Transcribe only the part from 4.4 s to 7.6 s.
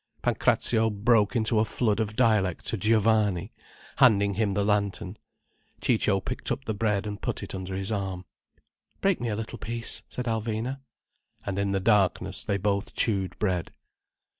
the lantern. Ciccio picked up the bread and put it